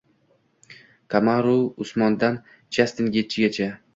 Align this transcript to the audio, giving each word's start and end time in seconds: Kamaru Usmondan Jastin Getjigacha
Kamaru 1.15 1.59
Usmondan 1.85 2.41
Jastin 2.79 3.13
Getjigacha 3.19 3.69